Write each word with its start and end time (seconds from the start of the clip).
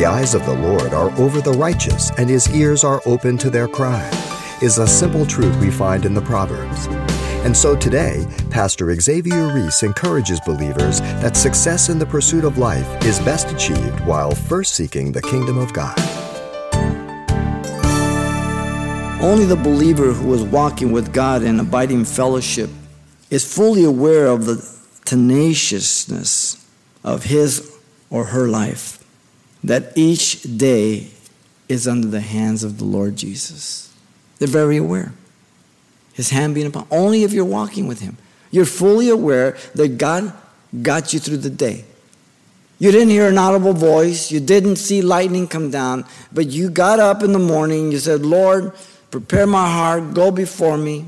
The 0.00 0.06
eyes 0.06 0.34
of 0.34 0.46
the 0.46 0.54
Lord 0.54 0.94
are 0.94 1.10
over 1.20 1.42
the 1.42 1.52
righteous, 1.52 2.10
and 2.16 2.26
his 2.26 2.48
ears 2.56 2.84
are 2.84 3.02
open 3.04 3.36
to 3.36 3.50
their 3.50 3.68
cry, 3.68 4.08
is 4.62 4.78
a 4.78 4.86
simple 4.86 5.26
truth 5.26 5.54
we 5.60 5.70
find 5.70 6.06
in 6.06 6.14
the 6.14 6.22
Proverbs. 6.22 6.86
And 7.44 7.54
so 7.54 7.76
today, 7.76 8.26
Pastor 8.48 8.98
Xavier 8.98 9.52
Reese 9.52 9.82
encourages 9.82 10.40
believers 10.40 11.02
that 11.20 11.36
success 11.36 11.90
in 11.90 11.98
the 11.98 12.06
pursuit 12.06 12.44
of 12.44 12.56
life 12.56 12.88
is 13.04 13.18
best 13.18 13.52
achieved 13.52 14.00
while 14.06 14.30
first 14.30 14.74
seeking 14.74 15.12
the 15.12 15.20
kingdom 15.20 15.58
of 15.58 15.70
God. 15.74 16.00
Only 19.20 19.44
the 19.44 19.60
believer 19.62 20.14
who 20.14 20.32
is 20.32 20.42
walking 20.44 20.92
with 20.92 21.12
God 21.12 21.42
in 21.42 21.60
abiding 21.60 22.06
fellowship 22.06 22.70
is 23.28 23.44
fully 23.44 23.84
aware 23.84 24.28
of 24.28 24.46
the 24.46 24.66
tenaciousness 25.04 26.66
of 27.04 27.24
his 27.24 27.76
or 28.08 28.24
her 28.24 28.48
life, 28.48 28.99
that 29.62 29.92
each 29.96 30.42
day 30.42 31.08
is 31.68 31.86
under 31.86 32.08
the 32.08 32.20
hands 32.20 32.64
of 32.64 32.78
the 32.78 32.84
Lord 32.84 33.16
Jesus. 33.16 33.94
They're 34.38 34.48
very 34.48 34.76
aware 34.76 35.12
his 36.20 36.28
hand 36.30 36.54
being 36.54 36.66
upon. 36.66 36.86
Only 36.90 37.22
if 37.24 37.32
you're 37.32 37.46
walking 37.46 37.86
with 37.86 38.00
him. 38.00 38.18
You're 38.50 38.66
fully 38.66 39.08
aware 39.08 39.56
that 39.74 39.96
God 39.96 40.32
got 40.82 41.14
you 41.14 41.18
through 41.18 41.38
the 41.38 41.50
day. 41.50 41.84
You 42.78 42.90
didn't 42.90 43.08
hear 43.08 43.28
an 43.28 43.38
audible 43.38 43.72
voice, 43.72 44.30
you 44.30 44.40
didn't 44.40 44.76
see 44.76 45.02
lightning 45.02 45.46
come 45.46 45.70
down, 45.70 46.04
but 46.32 46.46
you 46.48 46.68
got 46.70 46.98
up 46.98 47.22
in 47.22 47.32
the 47.32 47.38
morning, 47.38 47.92
you 47.92 47.98
said, 47.98 48.20
Lord, 48.22 48.72
prepare 49.10 49.46
my 49.46 49.66
heart, 49.66 50.14
go 50.14 50.30
before 50.30 50.76
me. 50.76 51.06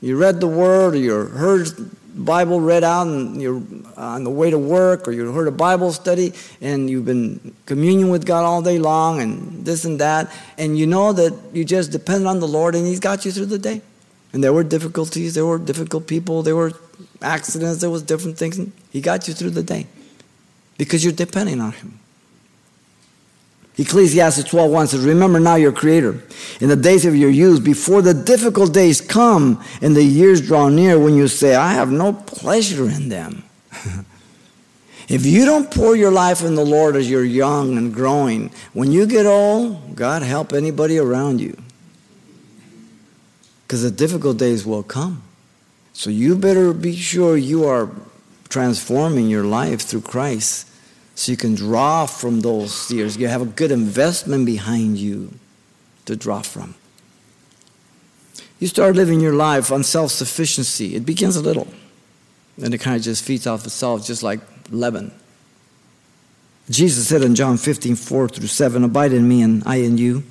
You 0.00 0.16
read 0.16 0.40
the 0.40 0.46
word, 0.46 0.94
or 0.94 0.98
you 0.98 1.12
heard 1.12 1.68
Bible 2.14 2.60
read 2.60 2.84
out 2.84 3.06
and 3.06 3.40
you're 3.40 3.62
on 3.96 4.24
the 4.24 4.30
way 4.30 4.50
to 4.50 4.58
work, 4.58 5.06
or 5.06 5.12
you 5.12 5.30
heard 5.32 5.48
a 5.48 5.52
Bible 5.52 5.92
study 5.92 6.32
and 6.60 6.88
you've 6.88 7.04
been 7.04 7.54
communion 7.66 8.08
with 8.10 8.26
God 8.26 8.44
all 8.44 8.62
day 8.62 8.78
long 8.78 9.20
and 9.20 9.64
this 9.64 9.84
and 9.84 10.00
that, 10.00 10.32
and 10.56 10.78
you 10.78 10.86
know 10.86 11.12
that 11.12 11.32
you 11.52 11.64
just 11.64 11.92
depend 11.92 12.26
on 12.26 12.40
the 12.40 12.48
Lord 12.48 12.74
and 12.74 12.86
He's 12.86 13.00
got 13.00 13.24
you 13.24 13.32
through 13.32 13.46
the 13.46 13.58
day. 13.58 13.82
And 14.32 14.44
there 14.44 14.52
were 14.52 14.64
difficulties, 14.64 15.34
there 15.34 15.46
were 15.46 15.58
difficult 15.58 16.06
people, 16.06 16.42
there 16.42 16.56
were 16.56 16.72
accidents, 17.22 17.80
there 17.80 17.90
was 17.90 18.02
different 18.02 18.36
things. 18.36 18.58
He 18.90 19.00
got 19.00 19.28
you 19.28 19.34
through 19.34 19.50
the 19.50 19.62
day 19.62 19.86
because 20.76 21.02
you're 21.02 21.12
depending 21.12 21.60
on 21.60 21.72
him. 21.72 21.98
Ecclesiastes 23.78 24.42
12:1 24.42 24.88
says, 24.88 25.04
Remember 25.04 25.38
now 25.38 25.54
your 25.54 25.70
Creator 25.70 26.20
in 26.60 26.68
the 26.68 26.76
days 26.76 27.06
of 27.06 27.14
your 27.14 27.30
youth, 27.30 27.62
before 27.64 28.02
the 28.02 28.12
difficult 28.12 28.74
days 28.74 29.00
come 29.00 29.62
and 29.80 29.94
the 29.94 30.02
years 30.02 30.40
draw 30.40 30.68
near, 30.68 30.98
when 30.98 31.14
you 31.14 31.28
say, 31.28 31.54
I 31.54 31.74
have 31.74 31.90
no 31.90 32.12
pleasure 32.12 32.88
in 32.88 33.08
them. 33.08 33.44
if 35.08 35.24
you 35.24 35.44
don't 35.44 35.70
pour 35.70 35.94
your 35.94 36.10
life 36.10 36.42
in 36.42 36.56
the 36.56 36.64
Lord 36.64 36.96
as 36.96 37.08
you're 37.08 37.24
young 37.24 37.78
and 37.78 37.94
growing, 37.94 38.50
when 38.72 38.90
you 38.90 39.06
get 39.06 39.26
old, 39.26 39.94
God 39.94 40.22
help 40.22 40.52
anybody 40.52 40.98
around 40.98 41.40
you 41.40 41.56
because 43.62 43.82
the 43.82 43.90
difficult 43.90 44.38
days 44.38 44.66
will 44.66 44.82
come. 44.82 45.22
So 45.92 46.10
you 46.10 46.34
better 46.36 46.72
be 46.72 46.96
sure 46.96 47.36
you 47.36 47.64
are 47.66 47.90
transforming 48.48 49.28
your 49.28 49.44
life 49.44 49.82
through 49.82 50.00
Christ 50.00 50.67
so 51.18 51.32
you 51.32 51.36
can 51.36 51.56
draw 51.56 52.06
from 52.06 52.42
those 52.42 52.92
years. 52.92 53.16
You 53.16 53.26
have 53.26 53.42
a 53.42 53.46
good 53.46 53.72
investment 53.72 54.46
behind 54.46 54.98
you 54.98 55.32
to 56.04 56.14
draw 56.14 56.42
from. 56.42 56.76
You 58.60 58.68
start 58.68 58.94
living 58.94 59.18
your 59.18 59.32
life 59.32 59.72
on 59.72 59.82
self 59.82 60.12
sufficiency. 60.12 60.94
It 60.94 61.04
begins 61.04 61.34
a 61.34 61.42
little, 61.42 61.66
and 62.62 62.72
it 62.72 62.78
kind 62.78 62.96
of 62.96 63.02
just 63.02 63.24
feeds 63.24 63.48
off 63.48 63.64
itself, 63.64 64.06
just 64.06 64.22
like 64.22 64.38
leaven. 64.70 65.10
Jesus 66.70 67.08
said 67.08 67.22
in 67.22 67.34
John 67.34 67.56
15, 67.56 67.96
4 67.96 68.28
through 68.28 68.46
7, 68.46 68.84
Abide 68.84 69.12
in 69.12 69.26
me 69.26 69.42
and 69.42 69.64
I 69.66 69.76
in 69.76 69.98
you 69.98 70.22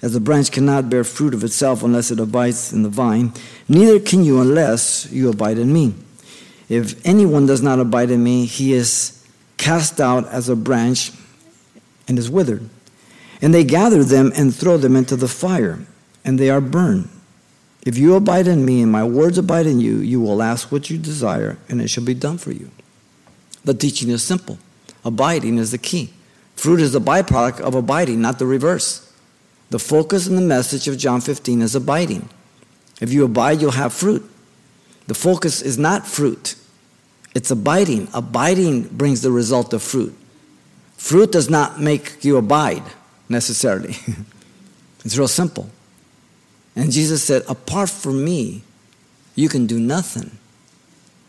as 0.00 0.14
the 0.14 0.20
branch 0.20 0.50
cannot 0.50 0.88
bear 0.88 1.04
fruit 1.04 1.34
of 1.34 1.44
itself 1.44 1.82
unless 1.82 2.10
it 2.10 2.18
abides 2.18 2.72
in 2.72 2.82
the 2.82 2.88
vine, 2.88 3.34
neither 3.68 4.00
can 4.00 4.24
you 4.24 4.40
unless 4.40 5.06
you 5.12 5.28
abide 5.28 5.58
in 5.58 5.70
me. 5.70 5.92
If 6.70 7.04
anyone 7.06 7.44
does 7.44 7.60
not 7.60 7.78
abide 7.78 8.10
in 8.10 8.24
me, 8.24 8.46
he 8.46 8.72
is 8.72 9.19
cast 9.60 10.00
out 10.00 10.26
as 10.28 10.48
a 10.48 10.56
branch 10.56 11.12
and 12.08 12.18
is 12.18 12.30
withered. 12.30 12.68
And 13.40 13.54
they 13.54 13.62
gather 13.62 14.02
them 14.02 14.32
and 14.34 14.54
throw 14.54 14.76
them 14.76 14.96
into 14.96 15.16
the 15.16 15.28
fire, 15.28 15.78
and 16.24 16.38
they 16.38 16.50
are 16.50 16.60
burned. 16.60 17.08
If 17.86 17.96
you 17.96 18.14
abide 18.14 18.46
in 18.46 18.64
me 18.64 18.82
and 18.82 18.90
my 18.90 19.04
words 19.04 19.38
abide 19.38 19.66
in 19.66 19.80
you, 19.80 19.98
you 19.98 20.20
will 20.20 20.42
ask 20.42 20.72
what 20.72 20.90
you 20.90 20.98
desire, 20.98 21.58
and 21.68 21.80
it 21.80 21.88
shall 21.88 22.04
be 22.04 22.14
done 22.14 22.38
for 22.38 22.52
you. 22.52 22.70
The 23.64 23.74
teaching 23.74 24.08
is 24.08 24.22
simple. 24.22 24.58
Abiding 25.04 25.58
is 25.58 25.70
the 25.70 25.78
key. 25.78 26.12
Fruit 26.56 26.80
is 26.80 26.92
the 26.92 27.00
byproduct 27.00 27.60
of 27.60 27.74
abiding, 27.74 28.20
not 28.20 28.38
the 28.38 28.46
reverse. 28.46 29.12
The 29.70 29.78
focus 29.78 30.26
and 30.26 30.36
the 30.36 30.42
message 30.42 30.88
of 30.88 30.98
John 30.98 31.20
15 31.20 31.62
is 31.62 31.74
abiding. 31.74 32.28
If 33.00 33.12
you 33.12 33.24
abide, 33.24 33.60
you'll 33.60 33.70
have 33.72 33.92
fruit. 33.92 34.28
The 35.06 35.14
focus 35.14 35.62
is 35.62 35.78
not 35.78 36.06
fruit, 36.06 36.56
it's 37.34 37.50
abiding. 37.50 38.08
Abiding 38.12 38.88
brings 38.88 39.22
the 39.22 39.30
result 39.30 39.72
of 39.72 39.82
fruit. 39.82 40.16
Fruit 40.96 41.32
does 41.32 41.48
not 41.48 41.80
make 41.80 42.24
you 42.24 42.36
abide 42.36 42.82
necessarily, 43.28 43.96
it's 45.04 45.16
real 45.16 45.28
simple. 45.28 45.70
And 46.76 46.90
Jesus 46.90 47.22
said, 47.22 47.42
Apart 47.48 47.88
from 47.88 48.24
me, 48.24 48.62
you 49.34 49.48
can 49.48 49.66
do 49.66 49.78
nothing. 49.78 50.30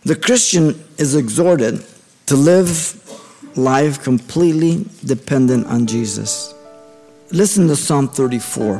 The 0.03 0.15
Christian 0.15 0.83
is 0.97 1.15
exhorted 1.15 1.85
to 2.25 2.35
live 2.35 2.97
life 3.57 4.03
completely 4.03 4.85
dependent 5.05 5.67
on 5.67 5.85
Jesus. 5.85 6.53
Listen 7.31 7.67
to 7.67 7.75
Psalm 7.75 8.07
34. 8.07 8.77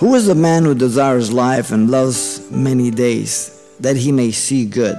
Who 0.00 0.14
is 0.14 0.26
the 0.26 0.34
man 0.34 0.64
who 0.64 0.74
desires 0.74 1.32
life 1.32 1.70
and 1.70 1.90
loves 1.90 2.50
many 2.50 2.90
days, 2.90 3.50
that 3.80 3.96
he 3.96 4.12
may 4.12 4.32
see 4.32 4.66
good? 4.66 4.96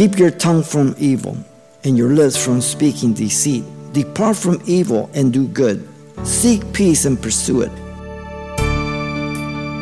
Keep 0.00 0.16
your 0.18 0.30
tongue 0.30 0.62
from 0.62 0.94
evil 0.96 1.36
and 1.84 1.98
your 1.98 2.08
lips 2.08 2.42
from 2.42 2.62
speaking 2.62 3.12
deceit. 3.12 3.62
Depart 3.92 4.34
from 4.34 4.58
evil 4.64 5.10
and 5.12 5.30
do 5.30 5.46
good. 5.46 5.86
Seek 6.24 6.72
peace 6.72 7.04
and 7.04 7.20
pursue 7.20 7.60
it. 7.60 7.70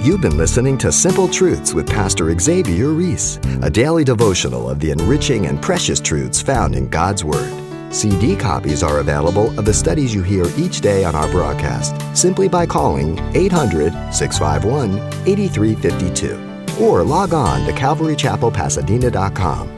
You've 0.04 0.20
been 0.20 0.36
listening 0.36 0.76
to 0.78 0.90
Simple 0.90 1.28
Truths 1.28 1.72
with 1.72 1.86
Pastor 1.86 2.36
Xavier 2.36 2.88
Reese, 2.88 3.38
a 3.62 3.70
daily 3.70 4.02
devotional 4.02 4.68
of 4.68 4.80
the 4.80 4.90
enriching 4.90 5.46
and 5.46 5.62
precious 5.62 6.00
truths 6.00 6.42
found 6.42 6.74
in 6.74 6.88
God's 6.88 7.22
Word. 7.22 7.94
CD 7.94 8.34
copies 8.34 8.82
are 8.82 8.98
available 8.98 9.56
of 9.56 9.66
the 9.66 9.72
studies 9.72 10.12
you 10.12 10.24
hear 10.24 10.46
each 10.56 10.80
day 10.80 11.04
on 11.04 11.14
our 11.14 11.30
broadcast 11.30 11.94
simply 12.16 12.48
by 12.48 12.66
calling 12.66 13.20
800 13.36 13.92
651 14.12 14.98
8352 15.28 16.84
or 16.84 17.04
log 17.04 17.32
on 17.32 17.64
to 17.66 17.72
CalvaryChapelPasadena.com 17.72 19.77